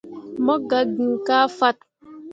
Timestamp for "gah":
0.69-0.85